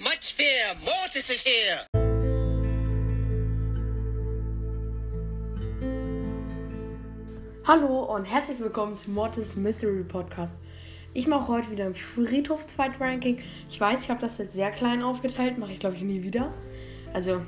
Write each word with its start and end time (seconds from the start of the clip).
much 0.00 0.34
fear. 0.34 0.76
Mortis 0.84 1.28
is 1.28 1.42
here. 1.42 1.80
Hallo 7.64 8.14
und 8.14 8.24
herzlich 8.24 8.60
willkommen 8.60 8.96
zum 8.96 9.14
Mortis 9.14 9.56
Mystery 9.56 10.04
Podcast. 10.04 10.56
Ich 11.14 11.26
mache 11.26 11.48
heute 11.48 11.70
wieder 11.70 11.86
ein 11.86 11.94
Friedhofsfight-Ranking. 11.94 13.40
Ich 13.68 13.80
weiß, 13.80 14.02
ich 14.02 14.10
habe 14.10 14.20
das 14.20 14.38
jetzt 14.38 14.52
sehr 14.52 14.70
klein 14.70 15.02
aufgeteilt, 15.02 15.58
mache 15.58 15.72
ich 15.72 15.80
glaube 15.80 15.96
ich 15.96 16.02
nie 16.02 16.22
wieder. 16.22 16.52
Also, 17.12 17.40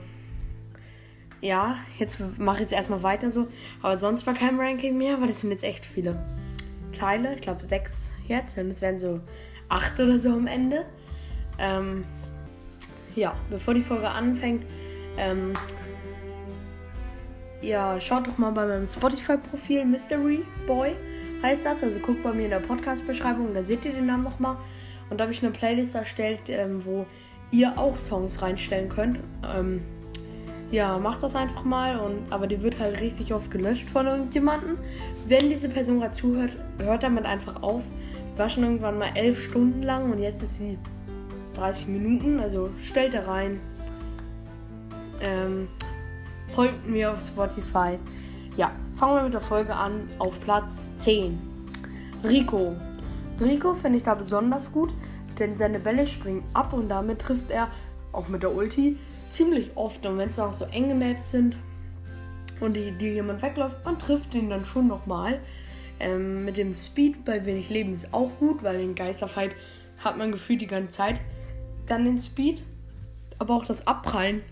ja, 1.40 1.76
jetzt 1.98 2.18
mache 2.38 2.56
ich 2.56 2.62
jetzt 2.62 2.72
erstmal 2.72 3.02
weiter 3.02 3.30
so. 3.30 3.46
Aber 3.80 3.96
sonst 3.96 4.26
war 4.26 4.34
kein 4.34 4.58
Ranking 4.58 4.98
mehr, 4.98 5.20
weil 5.20 5.28
das 5.28 5.40
sind 5.40 5.52
jetzt 5.52 5.64
echt 5.64 5.86
viele 5.86 6.20
Teile. 6.92 7.34
Ich 7.34 7.42
glaube 7.42 7.64
sechs 7.64 8.10
jetzt 8.26 8.58
und 8.58 8.70
es 8.70 8.82
werden 8.82 8.98
so 8.98 9.20
acht 9.68 10.00
oder 10.00 10.18
so 10.18 10.30
am 10.30 10.48
Ende. 10.48 10.84
Ähm, 11.58 12.04
ja, 13.14 13.34
bevor 13.50 13.74
die 13.74 13.80
Folge 13.80 14.08
anfängt, 14.08 14.64
ähm, 15.16 15.52
ja, 17.62 18.00
schaut 18.00 18.26
doch 18.26 18.38
mal 18.38 18.50
bei 18.52 18.66
meinem 18.66 18.86
Spotify-Profil 18.86 19.84
Mystery 19.84 20.42
Boy 20.66 20.96
heißt 21.42 21.64
das. 21.64 21.82
Also 21.82 21.98
guckt 21.98 22.22
bei 22.22 22.32
mir 22.32 22.44
in 22.44 22.50
der 22.50 22.60
Podcast-Beschreibung, 22.60 23.52
da 23.54 23.62
seht 23.62 23.84
ihr 23.84 23.92
den 23.92 24.06
Namen 24.06 24.24
nochmal. 24.24 24.56
Und 25.08 25.18
da 25.18 25.24
habe 25.24 25.32
ich 25.32 25.42
eine 25.42 25.52
Playlist 25.52 25.94
erstellt, 25.94 26.40
ähm, 26.48 26.84
wo 26.84 27.06
ihr 27.50 27.76
auch 27.78 27.98
Songs 27.98 28.40
reinstellen 28.42 28.88
könnt. 28.88 29.18
Ähm, 29.44 29.82
ja, 30.70 30.98
macht 30.98 31.22
das 31.22 31.34
einfach 31.34 31.64
mal. 31.64 31.98
Und, 31.98 32.32
aber 32.32 32.46
die 32.46 32.62
wird 32.62 32.78
halt 32.78 33.00
richtig 33.00 33.34
oft 33.34 33.50
gelöscht 33.50 33.90
von 33.90 34.06
irgendjemandem. 34.06 34.78
Wenn 35.26 35.48
diese 35.48 35.68
Person 35.68 35.98
gerade 35.98 36.12
zuhört, 36.12 36.56
hört 36.78 37.02
damit 37.02 37.24
einfach 37.24 37.62
auf. 37.62 37.82
Die 38.34 38.38
war 38.38 38.48
schon 38.48 38.62
irgendwann 38.62 38.98
mal 38.98 39.10
elf 39.14 39.42
Stunden 39.42 39.82
lang 39.82 40.12
und 40.12 40.20
jetzt 40.20 40.42
ist 40.42 40.58
sie 40.58 40.78
30 41.60 41.88
Minuten. 41.88 42.40
Also 42.40 42.70
stellt 42.82 43.14
da 43.14 43.22
rein. 43.22 43.60
Ähm, 45.20 45.68
folgt 46.54 46.88
mir 46.88 47.12
auf 47.12 47.20
Spotify. 47.20 47.98
Ja, 48.56 48.72
fangen 48.96 49.16
wir 49.16 49.22
mit 49.24 49.34
der 49.34 49.40
Folge 49.40 49.74
an. 49.74 50.08
Auf 50.18 50.40
Platz 50.40 50.88
10. 50.96 51.38
Rico. 52.24 52.76
Rico 53.40 53.74
finde 53.74 53.98
ich 53.98 54.02
da 54.02 54.14
besonders 54.14 54.72
gut, 54.72 54.92
denn 55.38 55.56
seine 55.56 55.78
Bälle 55.78 56.06
springen 56.06 56.44
ab 56.52 56.72
und 56.72 56.88
damit 56.88 57.20
trifft 57.20 57.50
er, 57.50 57.68
auch 58.12 58.28
mit 58.28 58.42
der 58.42 58.54
Ulti, 58.54 58.98
ziemlich 59.28 59.70
oft. 59.76 60.04
Und 60.04 60.18
wenn 60.18 60.28
es 60.28 60.38
auch 60.38 60.52
so 60.52 60.64
enge 60.66 60.94
Maps 60.94 61.30
sind 61.30 61.56
und 62.60 62.76
die, 62.76 62.92
die 62.92 63.10
jemand 63.10 63.40
wegläuft, 63.42 63.84
man 63.84 63.98
trifft 63.98 64.34
ihn 64.34 64.50
dann 64.50 64.64
schon 64.64 64.88
nochmal. 64.88 65.40
Ähm, 65.98 66.44
mit 66.44 66.56
dem 66.56 66.74
Speed 66.74 67.24
bei 67.24 67.44
wenig 67.44 67.70
Leben 67.70 67.94
ist 67.94 68.12
auch 68.12 68.30
gut, 68.38 68.62
weil 68.62 68.78
den 68.78 68.94
Geisterfight 68.94 69.52
hat 70.02 70.16
man 70.16 70.32
gefühlt 70.32 70.60
die 70.62 70.66
ganze 70.66 70.92
Zeit. 70.92 71.20
Dann 71.90 72.04
den 72.04 72.20
Speed, 72.20 72.62
aber 73.40 73.54
auch 73.54 73.64
das 73.64 73.84
Abprallen 73.84 74.42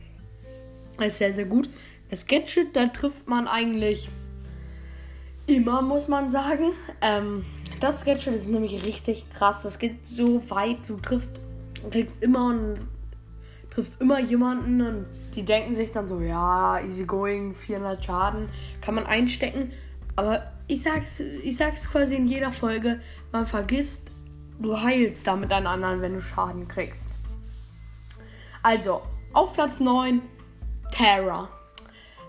ist 0.99 1.19
sehr, 1.19 1.33
sehr 1.33 1.45
gut. 1.45 1.71
Das 2.11 2.27
Gadget, 2.27 2.75
da 2.75 2.87
trifft 2.87 3.29
man 3.29 3.47
eigentlich 3.47 4.09
immer, 5.47 5.81
muss 5.81 6.09
man 6.09 6.31
sagen. 6.31 6.73
Ähm, 7.01 7.45
das 7.79 8.05
Gadget 8.05 8.35
ist 8.35 8.49
nämlich 8.49 8.85
richtig 8.85 9.25
krass. 9.33 9.61
Das 9.63 9.79
geht 9.79 10.05
so 10.05 10.43
weit, 10.51 10.79
du 10.89 10.97
triffst, 10.97 11.39
kriegst 11.93 12.25
immer 12.25 12.47
und 12.47 12.79
triffst 13.71 14.01
immer 14.01 14.19
jemanden 14.19 14.81
und 14.81 15.07
die 15.37 15.45
denken 15.45 15.77
sich 15.77 15.93
dann 15.93 16.09
so, 16.09 16.21
ja, 16.21 16.81
easy 16.81 17.05
going, 17.05 17.55
400 17.55 18.05
Schaden 18.05 18.49
kann 18.81 18.97
man 18.97 19.07
einstecken. 19.07 19.71
Aber 20.17 20.51
ich 20.67 20.83
sag's, 20.83 21.21
ich 21.21 21.57
sag's 21.57 21.89
quasi 21.89 22.17
in 22.17 22.27
jeder 22.27 22.51
Folge, 22.51 23.01
man 23.31 23.47
vergisst, 23.47 24.11
du 24.59 24.81
heilst 24.81 25.25
damit 25.25 25.53
einen 25.53 25.69
anderen, 25.69 26.03
wenn 26.03 26.15
du 26.15 26.21
Schaden 26.21 26.67
kriegst. 26.67 27.13
Also, 28.63 29.03
auf 29.33 29.55
Platz 29.55 29.81
9, 29.81 30.21
Terra. 30.91 31.49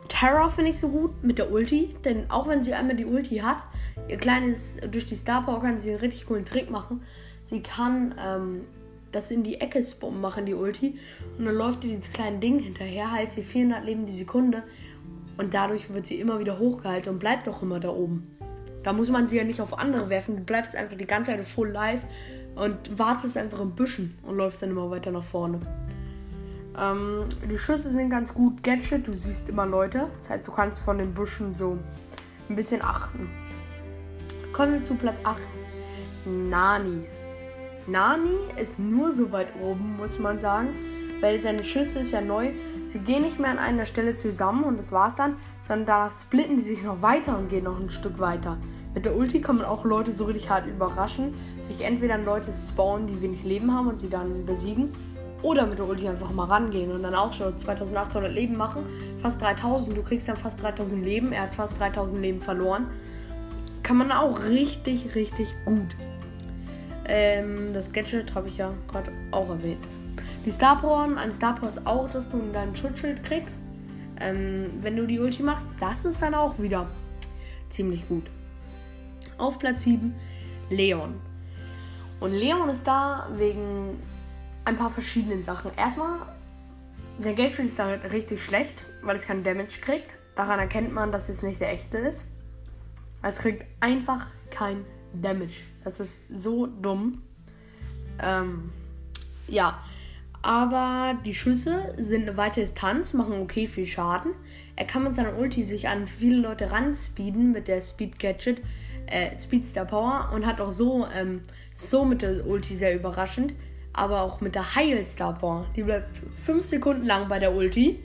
Terra 0.08 0.50
finde 0.50 0.72
ich 0.72 0.80
so 0.80 0.90
gut 0.90 1.24
mit 1.24 1.38
der 1.38 1.52
Ulti, 1.52 1.96
denn 2.04 2.30
auch 2.30 2.48
wenn 2.48 2.64
sie 2.64 2.74
einmal 2.74 2.96
die 2.96 3.06
Ulti 3.06 3.38
hat, 3.38 3.64
ihr 4.08 4.18
kleines, 4.18 4.78
durch 4.92 5.06
die 5.06 5.16
Star 5.16 5.46
Power 5.46 5.62
kann 5.62 5.78
sie 5.78 5.92
einen 5.92 6.00
richtig 6.00 6.26
coolen 6.26 6.46
Trick 6.46 6.70
machen. 6.70 7.04
Sie 7.44 7.62
kann 7.62 8.16
ähm, 8.24 8.62
das 9.12 9.32
in 9.32 9.44
die 9.44 9.62
Ecke 9.62 9.82
spammen 9.82 10.22
machen, 10.22 10.46
die 10.46 10.54
Ulti, 10.54 11.00
und 11.38 11.46
dann 11.46 11.56
läuft 11.56 11.84
ihr 11.84 11.96
dieses 11.96 12.12
kleine 12.12 12.40
Ding 12.40 12.60
hinterher, 12.60 13.12
heilt 13.12 13.32
sie 13.32 13.44
400 13.44 13.84
Leben 13.84 14.06
die 14.06 14.14
Sekunde 14.14 14.64
und 15.38 15.54
dadurch 15.54 15.92
wird 15.94 16.06
sie 16.06 16.20
immer 16.20 16.40
wieder 16.40 16.60
hochgehalten 16.60 17.14
und 17.14 17.20
bleibt 17.20 17.48
auch 17.48 17.62
immer 17.62 17.80
da 17.80 17.90
oben. 17.90 18.36
Da 18.84 18.94
muss 18.94 19.10
man 19.10 19.28
sie 19.28 19.38
ja 19.38 19.44
nicht 19.44 19.62
auf 19.62 19.78
andere 19.78 20.10
werfen, 20.10 20.38
du 20.38 20.44
bleibst 20.44 20.76
einfach 20.76 20.98
die 20.98 21.06
ganze 21.06 21.32
Zeit 21.32 21.46
full 21.46 21.70
live 21.70 22.04
und 22.56 22.98
wartest 22.98 23.38
einfach 23.38 23.60
im 23.60 23.72
Büschen 23.72 24.18
und 24.24 24.38
läufst 24.38 24.62
dann 24.62 24.72
immer 24.72 24.90
weiter 24.90 25.12
nach 25.12 25.24
vorne. 25.24 25.60
Ähm, 26.78 27.26
die 27.50 27.58
Schüsse 27.58 27.90
sind 27.90 28.10
ganz 28.10 28.34
gut. 28.34 28.64
Gadget, 28.64 29.08
du 29.08 29.16
siehst 29.16 29.50
immer 29.50 29.66
Leute. 29.66 30.08
Das 30.18 30.30
heißt, 30.30 30.48
du 30.48 30.52
kannst 30.52 30.80
von 30.80 30.98
den 30.98 31.14
Büschen 31.14 31.56
so 31.56 31.78
ein 32.50 32.56
bisschen 32.56 32.82
achten. 32.82 33.30
Kommen 34.54 34.74
wir 34.74 34.82
zu 34.82 34.96
Platz 34.96 35.22
8. 35.24 35.40
Nani. 36.26 37.06
Nani 37.88 38.38
ist 38.62 38.78
nur 38.78 39.12
so 39.12 39.32
weit 39.32 39.50
oben, 39.62 39.98
muss 39.98 40.20
man 40.20 40.40
sagen. 40.40 40.70
Weil 41.22 41.40
seine 41.40 41.64
Schüsse 41.64 42.00
ist 42.00 42.12
ja 42.12 42.22
neu. 42.22 42.52
Sie 42.86 43.00
gehen 43.00 43.24
nicht 43.24 43.40
mehr 43.40 43.52
an 43.52 43.60
einer 43.60 43.86
Stelle 43.86 44.16
zusammen 44.16 44.64
und 44.64 44.80
das 44.80 44.92
war's 44.92 45.16
dann, 45.16 45.36
sondern 45.68 45.86
da 45.86 46.10
splitten 46.10 46.58
die 46.58 46.64
sich 46.64 46.82
noch 46.82 47.02
weiter 47.02 47.38
und 47.38 47.50
gehen 47.50 47.66
noch 47.66 47.80
ein 47.80 47.90
Stück 47.90 48.20
weiter. 48.20 48.58
Mit 48.96 49.06
der 49.06 49.16
Ulti 49.16 49.42
kann 49.42 49.58
man 49.58 49.66
auch 49.66 49.86
Leute 49.86 50.12
so 50.12 50.26
richtig 50.26 50.50
hart 50.50 50.66
überraschen, 50.66 51.36
sich 51.62 51.86
entweder 51.86 52.16
an 52.16 52.26
Leute 52.26 52.52
spawnen, 52.52 53.06
die 53.06 53.22
wenig 53.22 53.44
Leben 53.44 53.72
haben 53.72 53.88
und 53.88 54.00
sie 54.00 54.10
dann 54.10 54.46
besiegen, 54.46 54.90
oder 55.42 55.66
mit 55.66 55.80
der 55.80 55.88
Ulti 55.88 56.08
einfach 56.08 56.32
mal 56.32 56.46
rangehen 56.46 56.92
und 56.92 57.04
dann 57.04 57.16
auch 57.16 57.32
schon 57.34 57.58
2800 57.58 58.32
Leben 58.32 58.58
machen. 58.58 58.86
Fast 59.22 59.42
3000. 59.42 59.96
Du 59.96 60.04
kriegst 60.04 60.28
dann 60.28 60.38
fast 60.38 60.62
3000 60.62 61.04
Leben. 61.04 61.32
Er 61.32 61.44
hat 61.44 61.56
fast 61.56 61.80
3000 61.80 62.22
Leben 62.22 62.42
verloren. 62.42 62.88
Kann 63.84 63.98
man 63.98 64.12
auch 64.12 64.44
richtig, 64.44 65.16
richtig 65.16 65.48
gut. 65.66 65.96
Ähm, 67.06 67.74
das 67.74 67.92
Gadget 67.92 68.36
habe 68.36 68.50
ich 68.50 68.58
ja 68.58 68.72
gerade 68.92 69.12
auch 69.32 69.50
erwähnt. 69.50 69.86
Die 70.46 70.52
Star 70.52 70.80
Power, 70.80 71.08
ein 71.18 71.34
Star 71.34 71.56
Power 71.56 71.70
ist 71.70 71.86
auch, 71.88 72.10
dass 72.10 72.30
du 72.30 72.42
dein 72.54 72.76
Schutzschild 72.76 73.24
kriegst. 73.24 73.60
Ähm, 74.20 74.72
wenn 74.82 74.96
du 74.96 75.08
die 75.08 75.20
Ulti 75.20 75.44
machst, 75.44 75.68
das 75.80 76.06
ist 76.06 76.22
dann 76.22 76.34
auch 76.34 76.60
wieder 76.60 76.88
ziemlich 77.70 78.08
gut. 78.08 78.26
Auf 79.38 79.58
Platz 79.58 79.84
7 79.84 80.14
Leon. 80.70 81.16
Und 82.20 82.34
Leon 82.34 82.70
ist 82.70 82.86
da 82.86 83.28
wegen 83.38 84.02
ein 84.70 84.78
paar 84.78 84.92
verschiedenen 84.92 85.44
Sachen. 85.44 85.72
Erstmal, 85.76 86.20
sein 87.18 87.36
Geldschuld 87.36 87.68
ist 87.68 87.80
da 87.80 87.88
richtig 87.88 88.44
schlecht, 88.44 88.84
weil 89.02 89.16
es 89.16 89.26
keinen 89.26 89.44
Damage 89.44 89.80
kriegt. 89.82 90.08
Daran 90.36 90.60
erkennt 90.60 90.94
man, 90.94 91.12
dass 91.12 91.28
es 91.28 91.44
nicht 91.44 91.60
der 91.60 91.74
echte 91.74 91.98
ist. 91.98 92.28
Es 93.22 93.40
kriegt 93.40 93.66
einfach 93.82 94.28
kein 94.52 94.86
Damage. 95.14 95.64
Das 95.84 96.00
ist 96.00 96.24
so 96.30 96.68
dumm. 96.68 97.24
Ähm, 98.22 98.72
ja. 99.48 99.84
Aber 100.42 101.18
die 101.26 101.34
Schüsse 101.34 101.94
sind 101.98 102.22
eine 102.22 102.38
weite 102.38 102.62
Distanz, 102.62 103.14
machen 103.14 103.42
okay 103.42 103.68
viel 103.68 103.86
Schaden. 103.86 104.32
Er 104.78 104.86
kann 104.86 105.04
mit 105.04 105.14
seiner 105.14 105.38
Ulti 105.38 105.66
sich 105.66 105.90
an 105.90 106.08
viele 106.08 106.38
Leute 106.38 106.72
ranspeeden 106.72 107.52
mit 107.52 107.68
der 107.68 107.82
Speed 107.82 108.20
Gadget, 108.20 108.62
äh, 109.08 109.38
Speedstar 109.38 109.84
Power 109.84 110.30
und 110.34 110.46
hat 110.46 110.62
auch 110.62 110.72
so, 110.72 111.06
ähm, 111.14 111.42
so 111.74 112.06
mit 112.06 112.22
der 112.22 112.48
Ulti 112.48 112.78
sehr 112.78 112.96
überraschend 112.96 113.54
aber 114.00 114.22
auch 114.22 114.42
mit 114.42 114.56
der 114.56 114.76
Heilstar. 114.76 115.66
Die 115.76 115.84
bleibt 115.84 116.10
5 116.46 116.66
Sekunden 116.66 117.06
lang 117.06 117.28
bei 117.28 117.40
der 117.40 117.54
Ulti. 117.54 118.02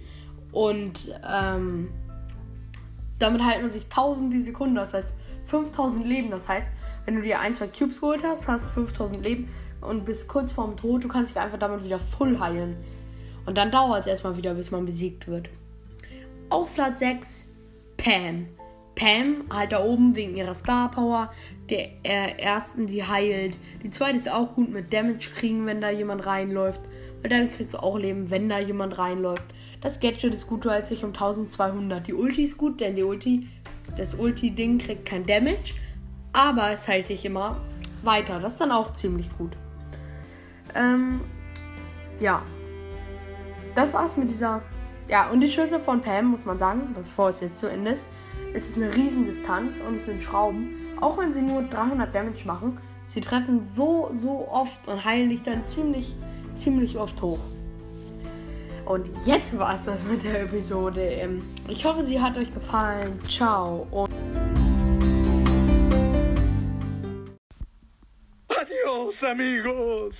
Und 0.52 1.14
ähm, 1.28 1.88
damit 3.18 3.44
heilt 3.44 3.62
man 3.62 3.70
sich 3.70 3.84
1000 3.84 4.32
die 4.32 4.42
Sekunde. 4.42 4.80
Das 4.80 4.94
heißt 4.94 5.14
5000 5.46 6.06
Leben. 6.06 6.30
Das 6.30 6.48
heißt, 6.48 6.68
wenn 7.04 7.16
du 7.16 7.22
dir 7.22 7.40
ein, 7.40 7.54
zwei 7.54 7.68
Cubes 7.68 8.00
geholt 8.00 8.22
hast, 8.24 8.48
hast 8.48 8.70
5000 8.70 9.22
Leben 9.22 9.48
und 9.80 10.04
bist 10.04 10.28
kurz 10.28 10.52
vorm 10.52 10.76
Tod. 10.76 11.04
Du 11.04 11.08
kannst 11.08 11.34
dich 11.34 11.40
einfach 11.40 11.58
damit 11.58 11.84
wieder 11.84 11.98
voll 11.98 12.38
heilen. 12.38 12.76
Und 13.46 13.56
dann 13.56 13.70
dauert 13.70 14.00
es 14.00 14.06
erstmal 14.06 14.36
wieder, 14.36 14.54
bis 14.54 14.70
man 14.70 14.86
besiegt 14.86 15.28
wird. 15.28 15.48
Auf 16.50 16.74
Platz 16.74 17.00
6 17.00 17.48
Pam. 17.96 18.48
Pam 18.94 19.44
halt 19.50 19.72
da 19.72 19.82
oben 19.82 20.14
wegen 20.14 20.36
ihrer 20.36 20.54
Star 20.54 20.90
Power. 20.90 21.32
Der 21.70 21.88
äh, 22.04 22.38
ersten, 22.38 22.86
die 22.86 23.02
heilt. 23.02 23.56
Die 23.82 23.90
zweite 23.90 24.16
ist 24.16 24.30
auch 24.30 24.54
gut 24.54 24.70
mit 24.70 24.92
Damage 24.92 25.30
kriegen, 25.34 25.66
wenn 25.66 25.80
da 25.80 25.90
jemand 25.90 26.26
reinläuft. 26.26 26.80
Weil 27.22 27.30
dadurch 27.30 27.56
kriegst 27.56 27.74
du 27.74 27.78
auch 27.78 27.98
Leben, 27.98 28.30
wenn 28.30 28.48
da 28.48 28.58
jemand 28.58 28.98
reinläuft. 28.98 29.54
Das 29.80 30.00
Gadget 30.00 30.32
ist 30.32 30.46
gut, 30.46 30.66
hältst 30.66 30.92
dich 30.92 31.04
um 31.04 31.10
1200. 31.10 32.06
Die 32.06 32.14
Ulti 32.14 32.42
ist 32.44 32.56
gut, 32.56 32.80
denn 32.80 32.96
die 32.96 33.02
Ulti, 33.02 33.48
das 33.96 34.14
Ulti-Ding 34.14 34.78
kriegt 34.78 35.06
kein 35.06 35.26
Damage. 35.26 35.74
Aber 36.32 36.70
es 36.70 36.86
hält 36.88 37.08
dich 37.08 37.24
immer 37.24 37.60
weiter. 38.02 38.40
Das 38.40 38.52
ist 38.54 38.60
dann 38.60 38.72
auch 38.72 38.92
ziemlich 38.92 39.28
gut. 39.36 39.56
Ähm, 40.74 41.20
ja. 42.20 42.42
Das 43.74 43.92
war's 43.94 44.16
mit 44.16 44.30
dieser. 44.30 44.62
Ja, 45.08 45.28
und 45.30 45.40
die 45.40 45.48
Schüsse 45.48 45.80
von 45.80 46.00
Pam, 46.00 46.26
muss 46.26 46.44
man 46.44 46.58
sagen, 46.58 46.94
bevor 46.94 47.28
es 47.28 47.40
jetzt 47.40 47.58
zu 47.58 47.70
Ende 47.70 47.92
ist. 47.92 48.06
Es 48.56 48.68
ist 48.68 48.76
eine 48.76 48.94
Riesendistanz 48.94 49.80
und 49.80 49.96
es 49.96 50.04
sind 50.04 50.22
Schrauben. 50.22 50.76
Auch 51.00 51.18
wenn 51.18 51.32
sie 51.32 51.42
nur 51.42 51.62
300 51.64 52.14
Damage 52.14 52.44
machen, 52.46 52.78
sie 53.04 53.20
treffen 53.20 53.64
so, 53.64 54.10
so 54.14 54.46
oft 54.48 54.86
und 54.86 55.04
heilen 55.04 55.28
dich 55.30 55.42
dann 55.42 55.66
ziemlich, 55.66 56.14
ziemlich 56.54 56.96
oft 56.96 57.20
hoch. 57.20 57.40
Und 58.84 59.08
jetzt 59.26 59.58
war 59.58 59.74
es 59.74 59.86
das 59.86 60.04
mit 60.04 60.22
der 60.22 60.42
Episode. 60.42 61.02
Ähm, 61.02 61.42
ich 61.66 61.84
hoffe, 61.84 62.04
sie 62.04 62.20
hat 62.20 62.36
euch 62.36 62.54
gefallen. 62.54 63.18
Ciao 63.28 63.88
und. 63.90 64.08
Adios, 68.50 69.24
amigos! 69.24 70.12